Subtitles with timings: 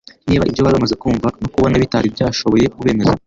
[0.27, 3.13] Niba ibyo bari bamaze kumva no kubona bitari byashoboye kubemeza,